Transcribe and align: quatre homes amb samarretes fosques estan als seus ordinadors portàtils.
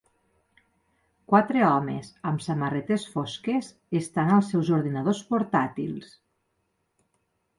quatre 1.31 1.59
homes 1.65 2.07
amb 2.29 2.43
samarretes 2.45 3.05
fosques 3.17 3.69
estan 4.01 4.33
als 4.37 4.49
seus 4.53 4.71
ordinadors 4.79 5.23
portàtils. 5.35 6.11